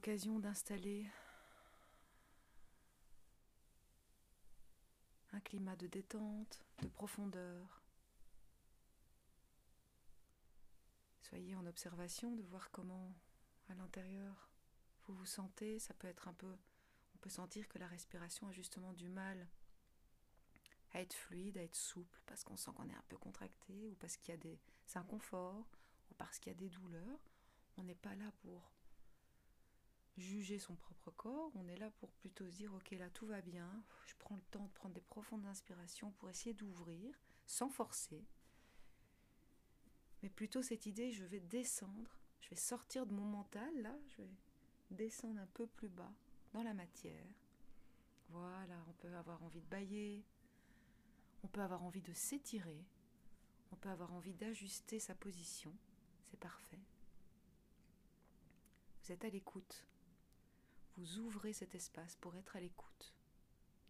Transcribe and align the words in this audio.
d'installer 0.00 1.06
un 5.32 5.40
climat 5.40 5.76
de 5.76 5.86
détente, 5.86 6.64
de 6.80 6.88
profondeur. 6.88 7.82
Soyez 11.20 11.54
en 11.54 11.66
observation 11.66 12.34
de 12.34 12.42
voir 12.42 12.70
comment 12.70 13.14
à 13.68 13.74
l'intérieur 13.74 14.48
vous 15.06 15.14
vous 15.14 15.26
sentez. 15.26 15.78
Ça 15.78 15.92
peut 15.92 16.08
être 16.08 16.28
un 16.28 16.34
peu. 16.34 16.56
On 17.14 17.18
peut 17.18 17.28
sentir 17.28 17.68
que 17.68 17.78
la 17.78 17.86
respiration 17.86 18.48
a 18.48 18.52
justement 18.52 18.94
du 18.94 19.08
mal 19.08 19.46
à 20.92 21.02
être 21.02 21.14
fluide, 21.14 21.58
à 21.58 21.62
être 21.62 21.76
souple, 21.76 22.22
parce 22.26 22.42
qu'on 22.42 22.56
sent 22.56 22.70
qu'on 22.74 22.88
est 22.88 22.94
un 22.94 23.04
peu 23.08 23.18
contracté, 23.18 23.86
ou 23.86 23.94
parce 23.96 24.16
qu'il 24.16 24.32
y 24.32 24.34
a 24.34 24.38
des 24.38 24.58
inconforts, 24.94 25.68
ou 26.10 26.14
parce 26.14 26.38
qu'il 26.38 26.52
y 26.52 26.56
a 26.56 26.58
des 26.58 26.70
douleurs. 26.70 27.20
On 27.76 27.84
n'est 27.84 27.94
pas 27.94 28.14
là 28.14 28.32
pour 28.40 28.72
juger 30.20 30.58
son 30.58 30.74
propre 30.76 31.10
corps, 31.10 31.52
on 31.54 31.66
est 31.68 31.76
là 31.76 31.90
pour 31.98 32.10
plutôt 32.12 32.48
se 32.48 32.56
dire 32.56 32.72
ok 32.74 32.90
là 32.92 33.10
tout 33.10 33.26
va 33.26 33.40
bien, 33.40 33.68
je 34.06 34.14
prends 34.18 34.36
le 34.36 34.42
temps 34.50 34.64
de 34.64 34.72
prendre 34.72 34.94
des 34.94 35.00
profondes 35.00 35.46
inspirations 35.46 36.12
pour 36.12 36.30
essayer 36.30 36.54
d'ouvrir, 36.54 37.18
sans 37.46 37.68
forcer. 37.68 38.24
Mais 40.22 40.28
plutôt 40.28 40.62
cette 40.62 40.86
idée, 40.86 41.12
je 41.12 41.24
vais 41.24 41.40
descendre, 41.40 42.18
je 42.40 42.50
vais 42.50 42.56
sortir 42.56 43.06
de 43.06 43.12
mon 43.12 43.24
mental, 43.24 43.70
là, 43.80 43.96
je 44.08 44.22
vais 44.22 44.30
descendre 44.90 45.40
un 45.40 45.46
peu 45.46 45.66
plus 45.66 45.88
bas 45.88 46.12
dans 46.52 46.62
la 46.62 46.74
matière. 46.74 47.26
Voilà, 48.28 48.84
on 48.88 48.92
peut 48.92 49.14
avoir 49.14 49.42
envie 49.42 49.62
de 49.62 49.68
bailler, 49.68 50.24
on 51.42 51.48
peut 51.48 51.62
avoir 51.62 51.82
envie 51.82 52.02
de 52.02 52.12
s'étirer, 52.12 52.84
on 53.72 53.76
peut 53.76 53.88
avoir 53.88 54.12
envie 54.12 54.34
d'ajuster 54.34 54.98
sa 55.00 55.14
position, 55.14 55.74
c'est 56.30 56.38
parfait. 56.38 56.80
Vous 59.02 59.12
êtes 59.12 59.24
à 59.24 59.30
l'écoute 59.30 59.86
vous 61.00 61.18
ouvrez 61.18 61.54
cet 61.54 61.74
espace 61.74 62.14
pour 62.16 62.36
être 62.36 62.56
à 62.56 62.60
l'écoute 62.60 63.14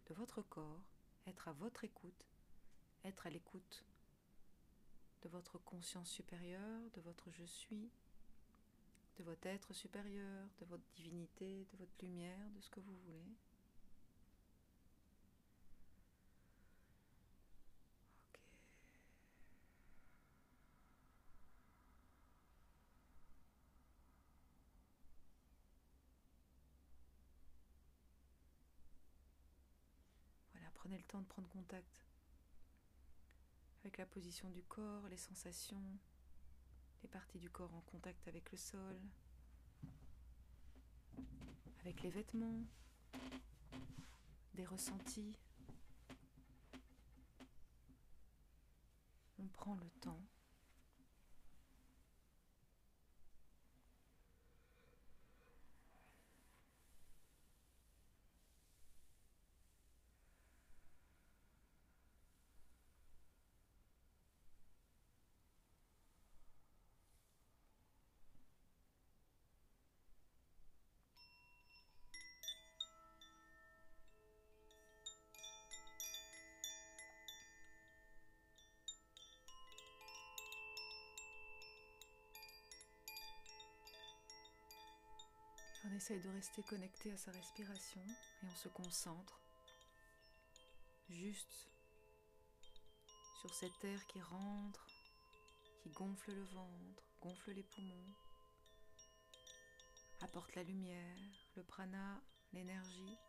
de 0.07 0.13
votre 0.13 0.41
corps, 0.41 0.81
être 1.27 1.49
à 1.49 1.51
votre 1.51 1.83
écoute, 1.83 2.25
être 3.03 3.27
à 3.27 3.29
l'écoute 3.29 3.83
de 5.21 5.27
votre 5.27 5.57
conscience 5.57 6.09
supérieure, 6.09 6.89
de 6.93 7.01
votre 7.01 7.29
je 7.33 7.43
suis, 7.43 7.89
de 9.17 9.23
votre 9.23 9.45
être 9.47 9.73
supérieur, 9.73 10.47
de 10.61 10.65
votre 10.67 10.85
divinité, 10.95 11.67
de 11.73 11.77
votre 11.79 11.91
lumière, 12.01 12.49
de 12.55 12.61
ce 12.61 12.69
que 12.69 12.79
vous 12.79 12.95
voulez. 13.05 13.35
De 31.19 31.25
prendre 31.25 31.49
contact 31.49 32.05
avec 33.81 33.97
la 33.97 34.05
position 34.05 34.49
du 34.49 34.63
corps, 34.63 35.07
les 35.09 35.17
sensations, 35.17 35.83
les 37.01 37.09
parties 37.09 37.39
du 37.39 37.49
corps 37.49 37.73
en 37.73 37.81
contact 37.81 38.27
avec 38.27 38.49
le 38.51 38.57
sol, 38.57 39.01
avec 41.81 42.01
les 42.03 42.11
vêtements, 42.11 42.63
des 44.53 44.65
ressentis. 44.65 45.35
On 49.39 49.47
prend 49.47 49.75
le 49.75 49.89
temps 49.99 50.21
essaye 86.01 86.19
de 86.19 86.29
rester 86.29 86.63
connecté 86.63 87.11
à 87.11 87.17
sa 87.17 87.29
respiration 87.29 88.01
et 88.01 88.47
on 88.47 88.55
se 88.55 88.69
concentre 88.69 89.39
juste 91.09 91.69
sur 93.39 93.53
cet 93.53 93.83
air 93.83 94.07
qui 94.07 94.19
rentre, 94.19 94.87
qui 95.83 95.89
gonfle 95.91 96.31
le 96.33 96.43
ventre, 96.45 97.03
gonfle 97.21 97.51
les 97.51 97.61
poumons, 97.61 98.15
apporte 100.21 100.55
la 100.55 100.63
lumière, 100.63 101.19
le 101.55 101.63
prana, 101.63 102.19
l'énergie. 102.51 103.19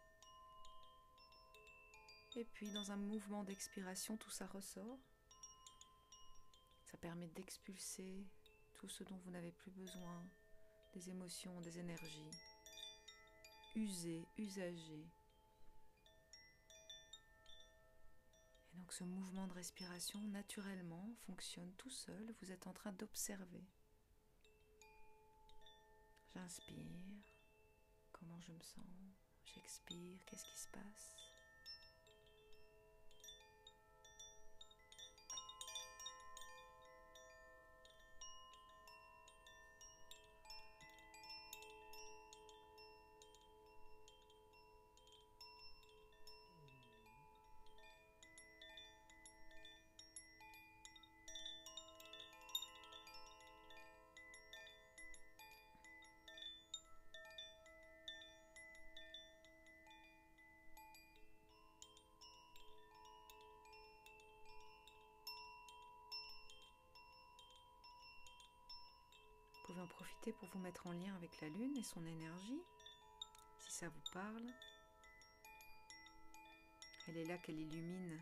Et 2.36 2.46
puis 2.46 2.70
dans 2.70 2.90
un 2.90 2.96
mouvement 2.96 3.44
d'expiration, 3.44 4.16
tout 4.16 4.30
ça 4.30 4.46
ressort. 4.46 4.98
Ça 6.90 6.96
permet 6.96 7.28
d'expulser 7.28 8.26
tout 8.72 8.88
ce 8.88 9.04
dont 9.04 9.18
vous 9.18 9.30
n'avez 9.30 9.52
plus 9.52 9.72
besoin, 9.72 10.26
des 10.94 11.10
émotions, 11.10 11.60
des 11.60 11.78
énergies, 11.78 12.30
usées, 13.74 14.26
usagées. 14.38 15.08
Et 18.72 18.76
donc 18.76 18.92
ce 18.92 19.04
mouvement 19.04 19.46
de 19.46 19.54
respiration 19.54 20.20
naturellement 20.28 21.14
fonctionne 21.26 21.72
tout 21.78 21.90
seul, 21.90 22.34
vous 22.40 22.52
êtes 22.52 22.66
en 22.66 22.72
train 22.72 22.92
d'observer. 22.92 23.64
J'inspire, 26.34 27.36
comment 28.12 28.40
je 28.40 28.52
me 28.52 28.62
sens, 28.62 28.84
j'expire, 29.44 30.24
qu'est-ce 30.24 30.44
qui 30.44 30.58
se 30.58 30.68
passe? 30.68 31.31
En 69.82 69.86
profiter 69.86 70.32
pour 70.32 70.48
vous 70.50 70.60
mettre 70.60 70.86
en 70.86 70.92
lien 70.92 71.14
avec 71.16 71.40
la 71.40 71.48
Lune 71.48 71.76
et 71.76 71.82
son 71.82 72.06
énergie, 72.06 72.62
si 73.58 73.72
ça 73.72 73.88
vous 73.88 74.12
parle. 74.12 74.46
Elle 77.08 77.16
est 77.16 77.24
là 77.24 77.36
qu'elle 77.38 77.58
illumine 77.58 78.20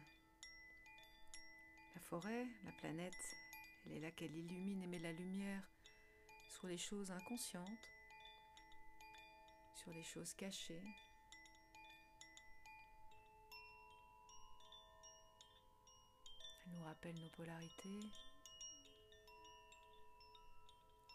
la 1.95 2.01
forêt, 2.01 2.47
la 2.65 2.73
planète. 2.73 3.37
Elle 3.85 3.93
est 3.93 4.01
là 4.01 4.11
qu'elle 4.11 4.35
illumine 4.35 4.83
et 4.83 4.87
met 4.87 4.99
la 4.99 5.13
lumière 5.13 5.63
sur 6.49 6.67
les 6.67 6.79
choses 6.79 7.11
inconscientes, 7.11 7.89
sur 9.75 9.93
les 9.93 10.03
choses 10.03 10.33
cachées. 10.33 10.83
Elle 16.65 16.73
nous 16.73 16.85
rappelle 16.85 17.19
nos 17.21 17.31
polarités, 17.31 18.01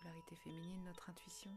polarité 0.05 0.35
féminine, 0.35 0.83
notre 0.83 1.09
intuition? 1.09 1.49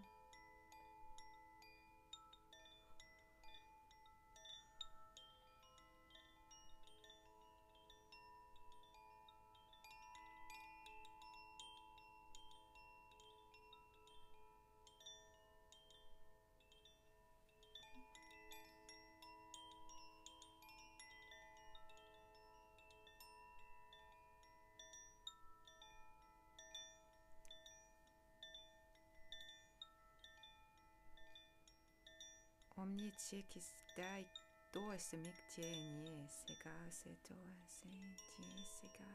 Omni 33.09 33.17
tie 33.17 33.43
qui 33.51 33.61
dai 33.97 34.25
do 34.73 34.83
se 34.99 35.17
mic 35.17 35.39
tie 35.55 35.71
nie 36.05 36.29
se 36.29 36.53
ga 36.63 36.77
se 36.91 37.11
do 37.27 37.39
se 37.77 37.89
tie 38.35 38.65
se 38.77 38.87
ga 38.97 39.13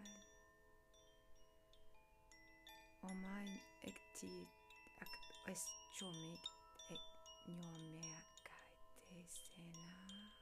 o 3.07 3.09
mai 3.23 3.49
ek 3.89 3.97
ti 4.17 4.33
ak 5.03 5.13
es 5.53 5.63
chomik 5.95 6.43
ek 6.93 7.03
nyome 7.57 8.13
kai 8.47 8.71
te 9.05 9.19
sena 9.37 10.01
Oi, 10.09 10.32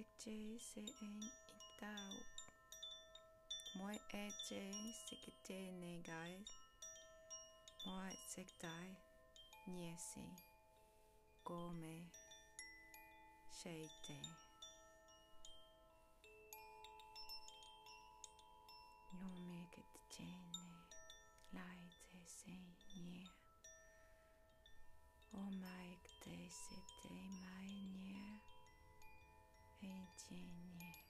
sikje 0.00 0.58
se 0.58 0.80
en 0.80 1.20
itao. 1.56 2.12
Moi 3.74 3.98
eje 4.12 4.62
sikje 5.04 5.72
ne 5.80 5.92
gai. 6.08 6.36
Moi 7.86 8.12
sikdai 8.32 8.90
niesi. 9.66 10.24
Gome 11.44 11.96
sheite. 13.58 14.18
No 19.20 19.28
make 19.48 19.78
it 19.82 19.92
jene. 20.14 20.64
Light 21.52 21.94
e 22.18 22.22
se 22.38 22.56
nye. 22.96 23.24
O 25.32 25.42
maik 25.62 26.04
te 26.22 26.36
se 26.62 26.76
te 27.02 27.14
mai. 27.42 27.99
видение. 29.80 31.09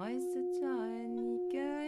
I 0.00 0.10
used 0.12 0.32
to 0.34 0.44
tell 0.60 0.86
you, 0.86 1.40
ich 1.42 1.87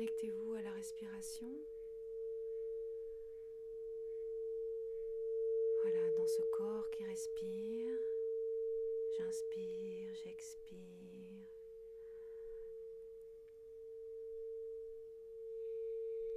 Connectez-vous 0.00 0.54
à 0.54 0.62
la 0.62 0.70
respiration. 0.70 1.46
Voilà, 5.82 6.10
dans 6.16 6.26
ce 6.26 6.40
corps 6.56 6.88
qui 6.88 7.04
respire, 7.04 7.98
j'inspire, 9.18 10.14
j'expire. 10.24 10.78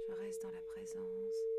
Je 0.06 0.12
reste 0.12 0.42
dans 0.42 0.50
la 0.50 0.60
présence. 0.68 1.53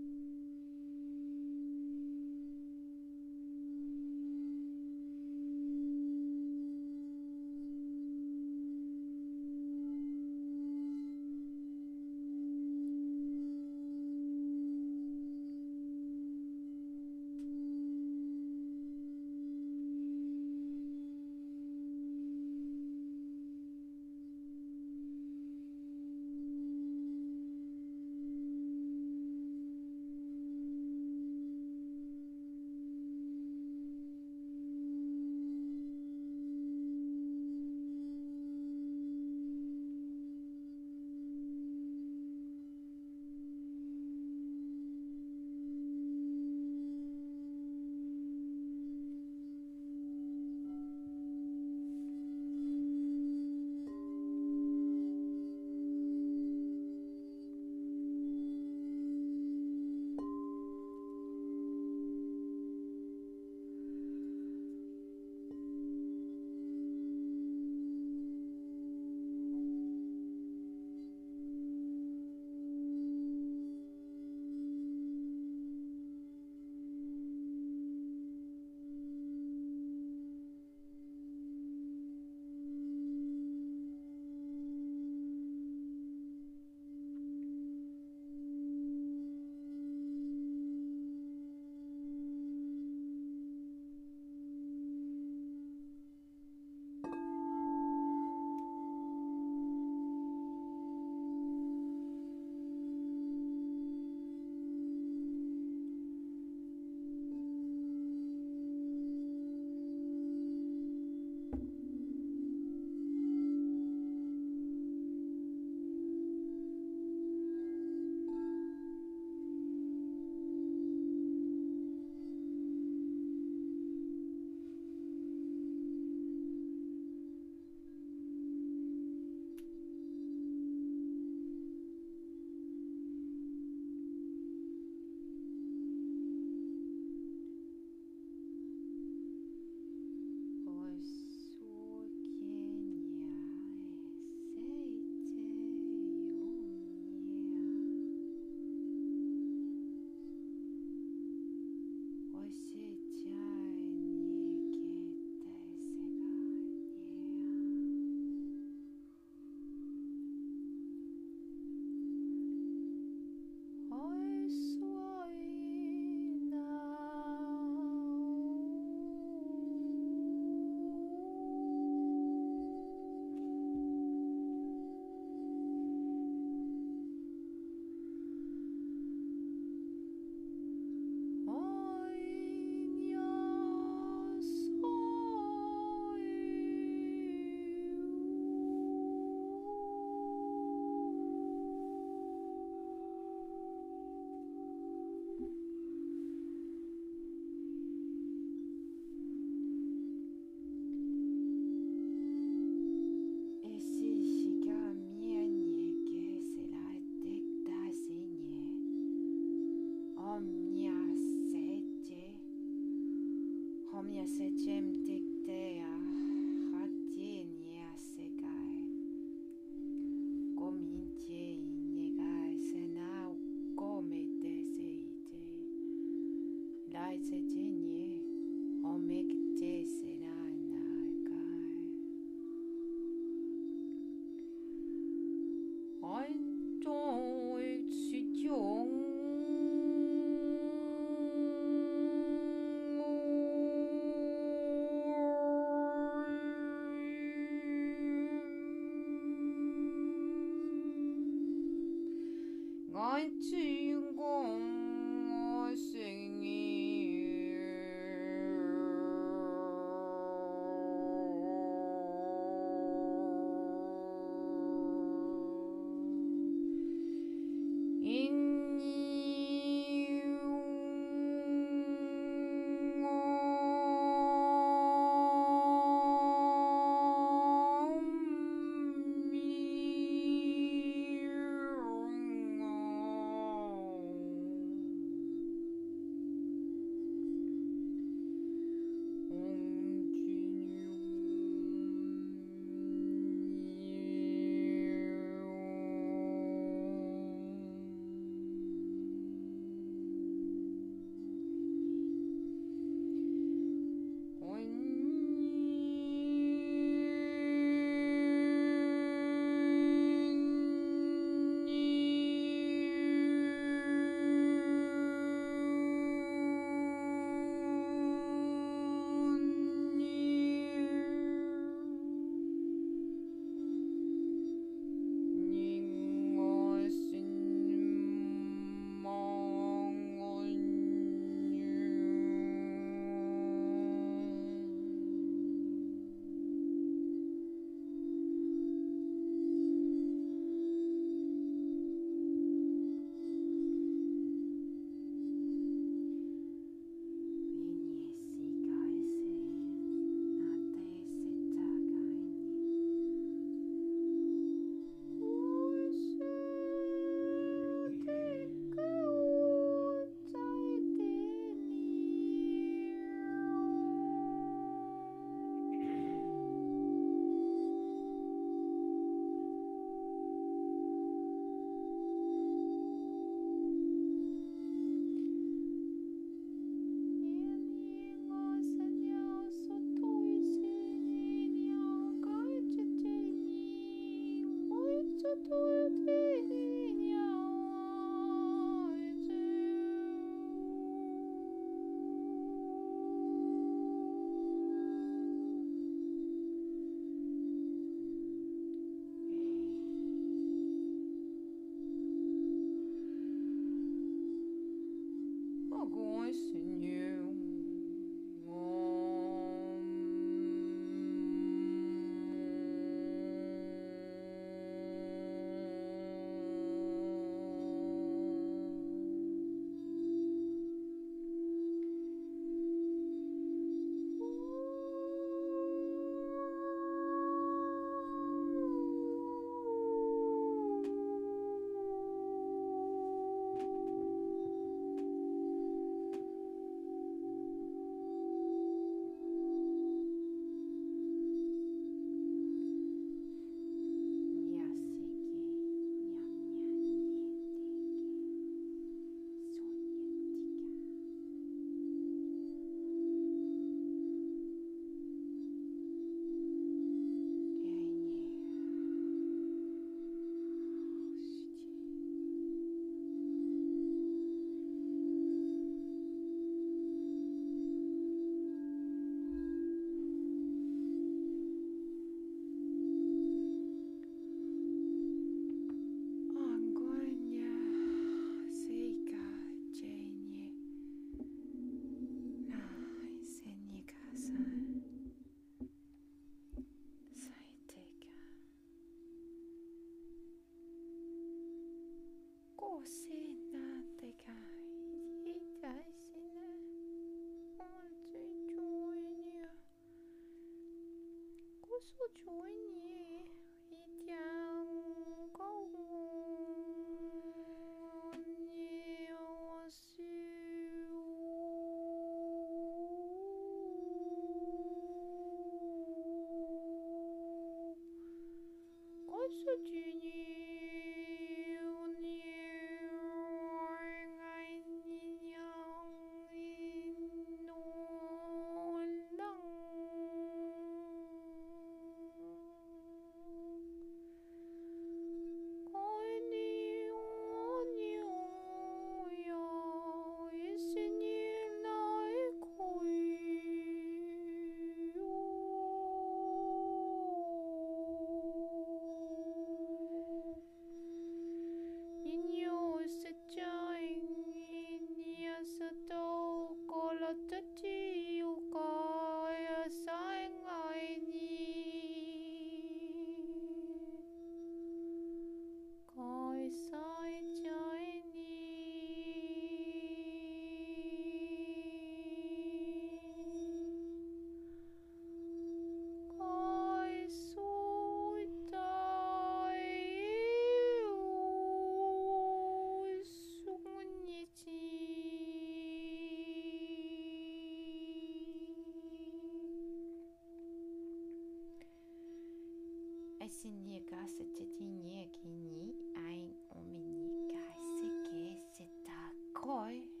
Asinika 593.21 594.07
setetini 594.07 595.09
kini 595.11 595.75
ein 596.09 596.33
ominika 596.49 597.43
seke 597.77 598.37
setakoi. 598.51 599.77
Akta 599.79 600.00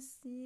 si 0.00 0.45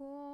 cool. 0.00 0.29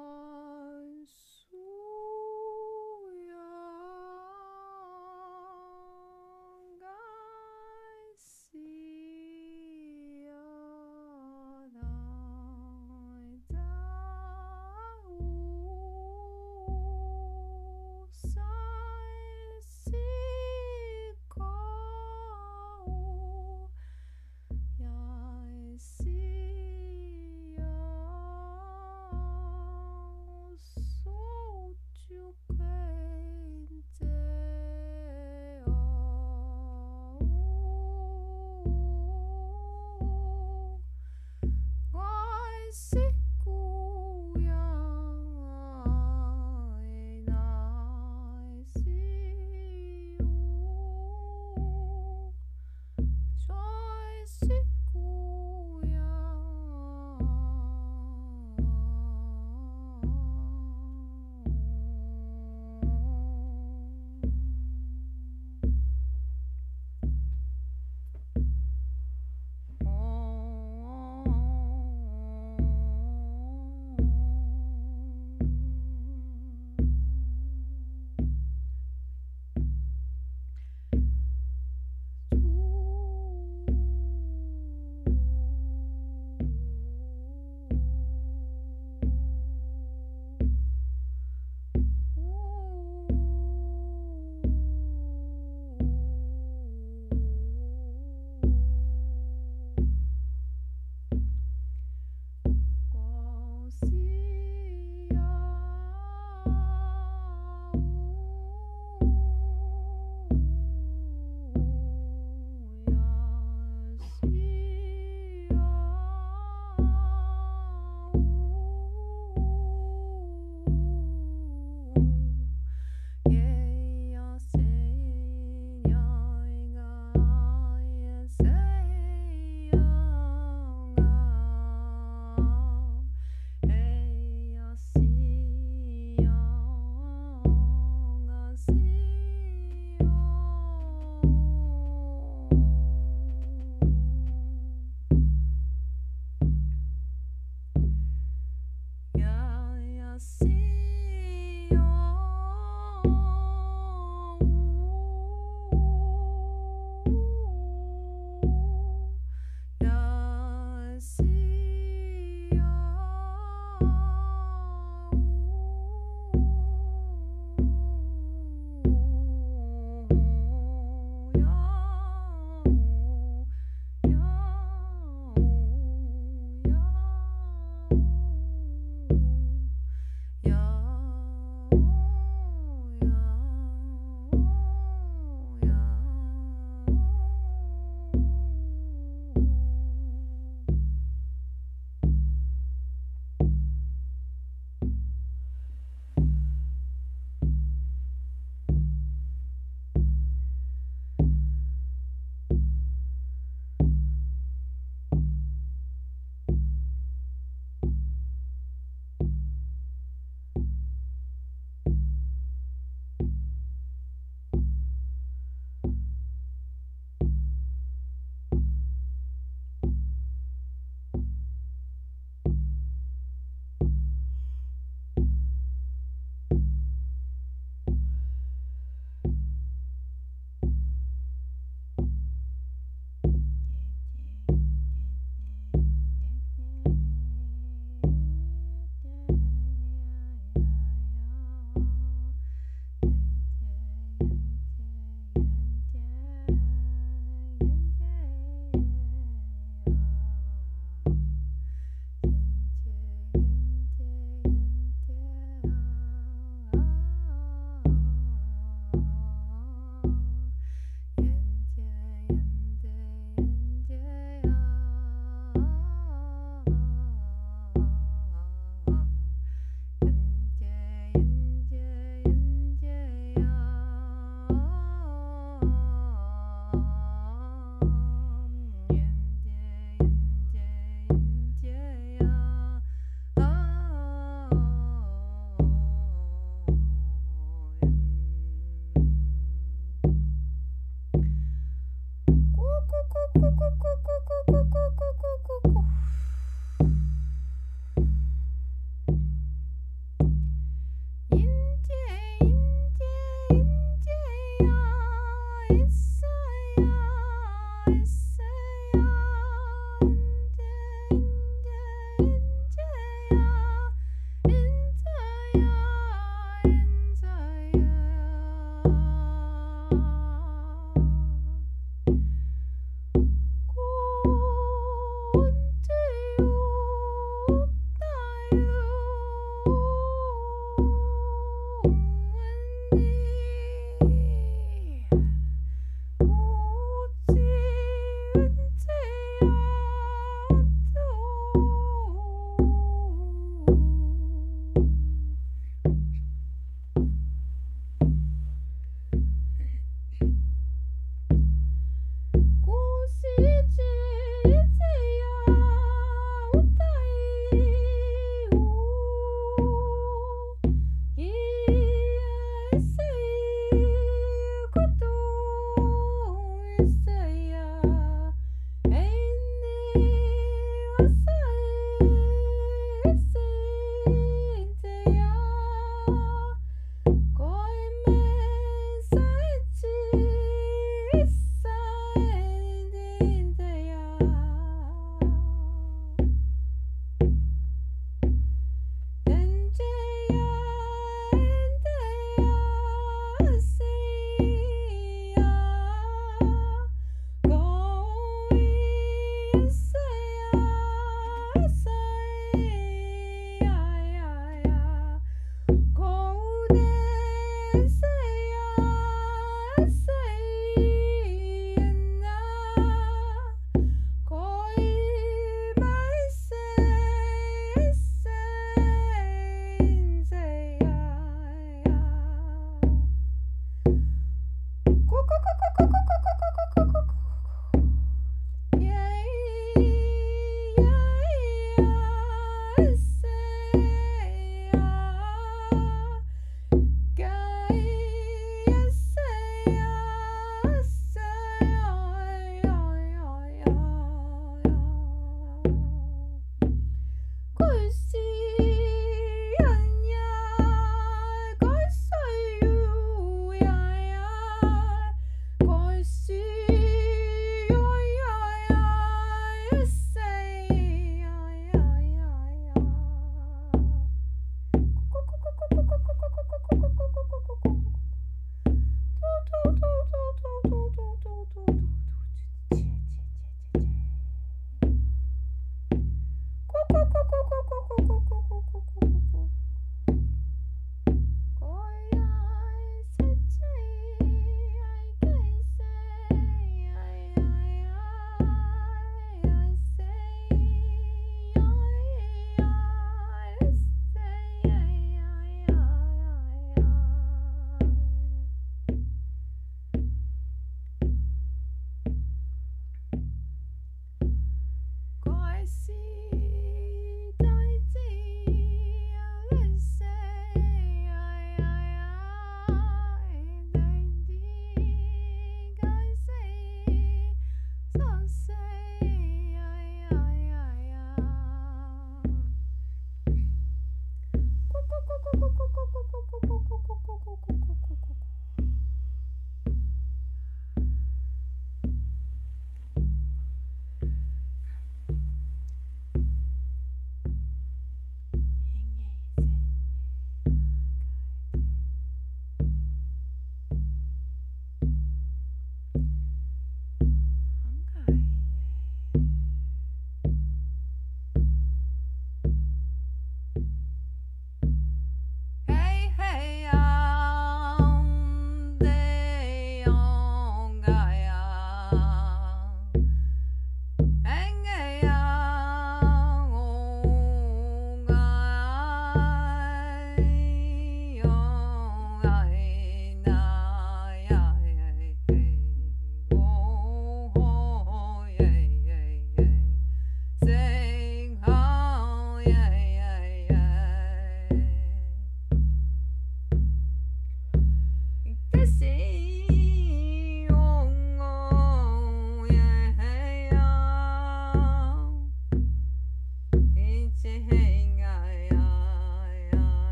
cu, 293.39 293.47
cu, 293.59 293.67
cu, 293.81 294.13
cu, 294.27 294.35
cu. 294.51 294.66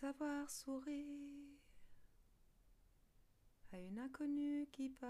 Savoir 0.00 0.48
sourire. 0.48 1.60
À 3.70 3.78
une 3.78 3.98
inconnue 3.98 4.66
qui 4.72 4.88
passe, 4.88 5.04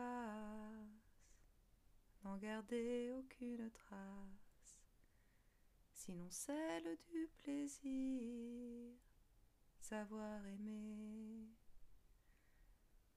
n'en 2.25 2.37
garder 2.37 3.13
aucune 3.17 3.71
trace, 3.71 4.83
sinon 5.93 6.29
celle 6.29 6.99
du 7.09 7.29
plaisir, 7.37 8.91
savoir 9.81 10.45
aimer, 10.45 11.47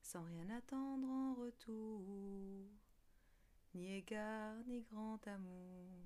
sans 0.00 0.22
rien 0.22 0.48
attendre 0.50 1.08
en 1.08 1.34
retour, 1.34 2.68
ni 3.74 3.96
égard 3.96 4.62
ni 4.68 4.80
grand 4.82 5.26
amour, 5.26 6.04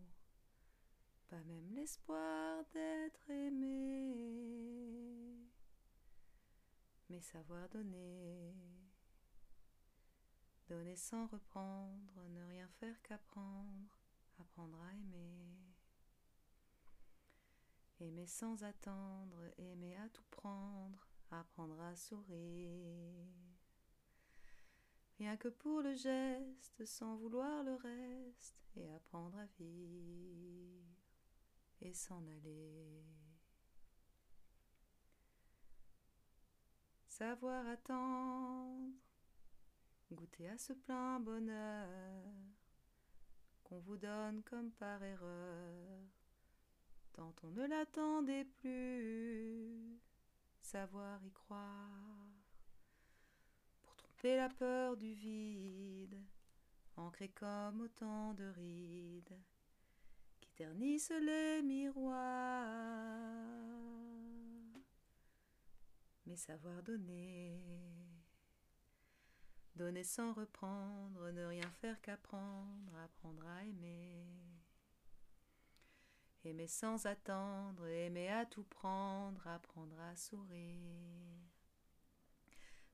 pas 1.29 1.45
même 1.45 1.75
l'espoir 1.75 2.65
d'être 2.73 3.29
aimé, 3.29 5.28
mais 7.09 7.21
savoir 7.21 7.69
donner. 7.69 8.55
Donner 10.69 10.97
sans 10.97 11.27
reprendre, 11.27 12.29
ne 12.29 12.43
rien 12.45 12.69
faire 12.69 13.01
qu'apprendre, 13.03 13.99
apprendre 14.39 14.79
à 14.83 14.95
aimer. 14.95 15.57
Aimer 18.01 18.27
sans 18.27 18.63
attendre, 18.63 19.41
aimer 19.57 19.97
à 19.97 20.09
tout 20.11 20.27
prendre, 20.31 21.09
apprendre 21.31 21.81
à 21.81 21.97
sourire. 21.97 23.27
Rien 25.19 25.37
que 25.37 25.49
pour 25.49 25.81
le 25.81 25.95
geste, 25.95 26.85
sans 26.85 27.17
vouloir 27.17 27.65
le 27.65 27.75
reste, 27.75 28.55
et 28.77 28.89
apprendre 28.91 29.37
à 29.39 29.47
vivre 29.59 30.85
et 31.81 31.93
s'en 31.93 32.25
aller. 32.29 33.05
Savoir 37.19 37.67
attendre. 37.67 38.93
Goûter 40.13 40.49
à 40.51 40.57
ce 40.57 40.73
plein 40.73 41.19
bonheur 41.19 42.17
qu'on 43.65 43.81
vous 43.81 43.97
donne 43.97 44.41
comme 44.45 44.71
par 44.71 45.03
erreur, 45.03 45.99
tant 47.13 47.35
on 47.43 47.49
ne 47.49 47.67
l'attendait 47.67 48.45
plus, 48.45 49.99
savoir 50.63 51.21
y 51.25 51.33
croire, 51.33 52.31
pour 53.83 53.97
tromper 53.97 54.37
la 54.37 54.49
peur 54.49 54.97
du 54.97 55.13
vide, 55.13 56.23
ancré 56.97 57.31
comme 57.31 57.81
autant 57.81 58.33
de 58.35 58.45
rides 58.45 59.41
qui 60.41 60.53
ternissent 60.53 61.13
les 61.21 61.63
miroirs, 61.63 62.15
mais 66.29 66.37
savoir 66.37 66.83
donner 66.83 67.59
Donner 69.75 70.05
sans 70.05 70.33
reprendre, 70.33 71.31
ne 71.31 71.45
rien 71.45 71.71
faire 71.81 72.01
qu'apprendre, 72.03 72.95
apprendre 72.97 73.47
à 73.47 73.65
aimer. 73.65 74.27
Aimer 76.45 76.67
sans 76.67 77.07
attendre, 77.07 77.87
aimer 77.87 78.29
à 78.29 78.45
tout 78.45 78.65
prendre, 78.65 79.47
apprendre 79.47 79.99
à 80.01 80.17
sourire. 80.17 81.39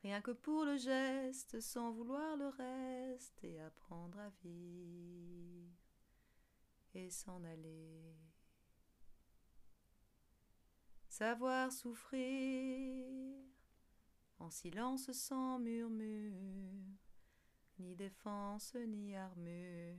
Rien 0.02 0.20
que 0.20 0.32
pour 0.32 0.64
le 0.66 0.76
geste, 0.76 1.58
sans 1.60 1.90
vouloir 1.90 2.36
le 2.36 2.48
reste, 2.48 3.42
et 3.42 3.60
apprendre 3.60 4.18
à 4.18 4.28
vivre 4.42 5.72
et 6.94 7.10
s'en 7.10 7.42
aller. 7.44 8.14
Savoir 11.16 11.70
souffrir. 11.70 13.06
En 14.40 14.50
silence 14.50 15.12
sans 15.12 15.60
murmure, 15.60 16.34
ni 17.78 17.94
défense 17.94 18.74
ni 18.74 19.14
armure, 19.14 19.94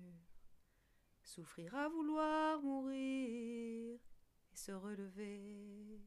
souffrir 1.23 1.73
à 1.73 1.87
vouloir 1.87 2.61
mourir 2.61 3.97
et 4.51 4.55
se 4.55 4.73
relever, 4.73 6.03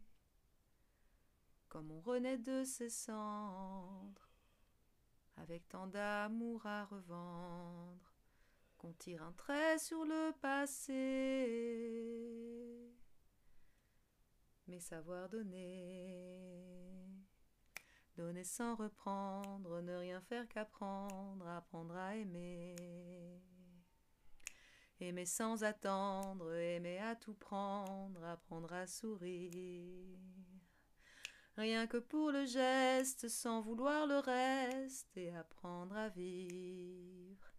comme 1.70 1.90
on 1.90 2.02
renaît 2.02 2.36
de 2.36 2.62
ses 2.64 2.90
cendres, 2.90 4.28
avec 5.38 5.66
tant 5.70 5.86
d'amour 5.86 6.66
à 6.66 6.84
revendre, 6.84 8.12
qu'on 8.76 8.92
tire 8.92 9.22
un 9.22 9.32
trait 9.32 9.78
sur 9.78 10.04
le 10.04 10.32
passé, 10.42 10.98
mais 14.68 14.80
savoir 14.80 15.28
donner 15.28 16.68
Donner 18.18 18.42
sans 18.42 18.74
reprendre, 18.74 19.80
ne 19.80 19.94
rien 19.94 20.20
faire 20.20 20.48
qu'apprendre, 20.48 21.46
apprendre 21.46 21.94
à 21.94 22.16
aimer. 22.16 22.74
Aimer 24.98 25.24
sans 25.24 25.62
attendre, 25.62 26.52
aimer 26.52 26.98
à 26.98 27.14
tout 27.14 27.34
prendre, 27.34 28.24
apprendre 28.24 28.72
à 28.72 28.88
sourire. 28.88 30.18
Rien 31.56 31.86
que 31.86 31.98
pour 31.98 32.32
le 32.32 32.44
geste, 32.44 33.28
sans 33.28 33.60
vouloir 33.60 34.08
le 34.08 34.18
reste, 34.18 35.16
et 35.16 35.32
apprendre 35.36 35.96
à 35.96 36.08
vivre 36.08 37.52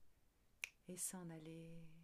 et 0.90 0.98
s'en 0.98 1.30
aller. 1.30 1.99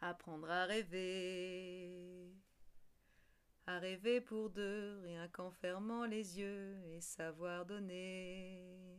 Apprendre 0.00 0.50
à 0.50 0.64
rêver 0.64 2.18
à 3.68 3.78
rêver 3.80 4.22
pour 4.22 4.48
deux, 4.48 4.98
rien 5.04 5.28
qu'en 5.28 5.50
fermant 5.50 6.06
les 6.06 6.38
yeux 6.38 6.80
et 6.86 7.02
savoir 7.02 7.66
donner. 7.66 8.98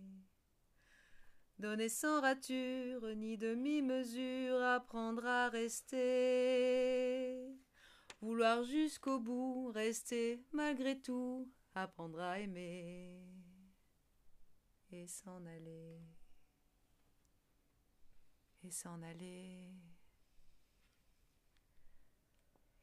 Donner 1.57 1.89
sans 1.89 2.21
rature 2.21 3.15
ni 3.15 3.35
demi-mesure, 3.35 4.61
apprendre 4.61 5.25
à 5.25 5.49
rester. 5.49 5.97
Vouloir 8.21 8.63
jusqu'au 8.63 9.19
bout, 9.19 9.71
rester 9.73 10.45
malgré 10.51 11.01
tout, 11.01 11.51
apprendre 11.73 12.19
à 12.19 12.39
aimer 12.39 13.25
et 14.91 15.07
s'en 15.07 15.43
aller. 15.47 15.99
Et 18.63 18.69
s'en 18.69 19.01
aller. 19.01 19.73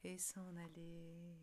Et 0.08 0.18
s'en 0.18 0.54
aller. 0.56 1.36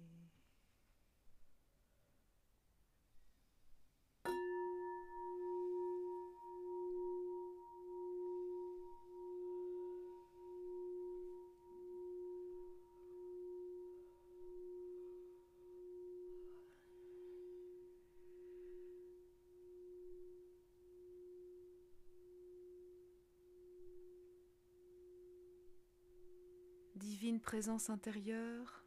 Présence 27.32 27.90
intérieure, 27.90 28.84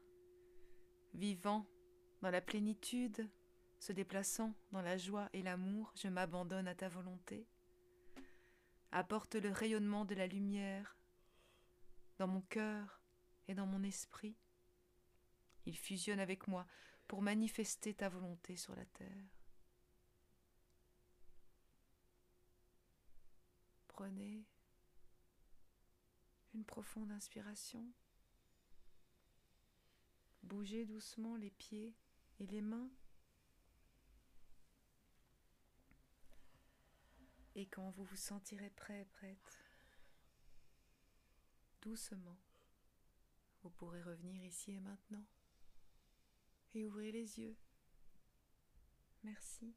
vivant 1.15 1.67
dans 2.21 2.31
la 2.31 2.43
plénitude, 2.43 3.31
se 3.79 3.93
déplaçant 3.93 4.55
dans 4.73 4.83
la 4.83 4.99
joie 4.99 5.31
et 5.33 5.43
l'amour, 5.43 5.93
je 5.97 6.09
m'abandonne 6.09 6.69
à 6.69 6.75
ta 6.75 6.89
volonté. 6.89 7.47
Apporte 8.93 9.37
le 9.37 9.51
rayonnement 9.51 10.05
de 10.05 10.15
la 10.15 10.27
lumière 10.27 10.97
dans 12.19 12.27
mon 12.27 12.43
cœur 12.43 13.01
et 13.49 13.55
dans 13.55 13.67
mon 13.67 13.83
esprit. 13.83 14.37
Il 15.65 15.77
fusionne 15.77 16.21
avec 16.21 16.47
moi 16.47 16.67
pour 17.09 17.23
manifester 17.23 17.95
ta 17.95 18.09
volonté 18.09 18.57
sur 18.57 18.75
la 18.77 18.85
terre. 18.85 19.27
Prenez 23.89 24.47
une 26.55 26.65
profonde 26.65 27.13
inspiration. 27.13 27.87
Bougez 30.47 30.85
doucement 30.85 31.35
les 31.35 31.51
pieds 31.51 31.93
et 32.39 32.47
les 32.47 32.61
mains. 32.61 32.89
Et 37.57 37.67
quand 37.67 37.91
vous 37.91 38.05
vous 38.05 38.17
sentirez 38.17 38.71
prêt 38.71 39.09
prête, 39.11 39.59
doucement, 41.83 42.39
vous 43.63 43.71
pourrez 43.71 44.03
revenir 44.03 44.45
ici 44.45 44.71
et 44.71 44.81
maintenant 44.81 45.25
et 46.75 46.85
ouvrir 46.85 47.13
les 47.13 47.41
yeux. 47.41 47.57
Merci. 49.25 49.75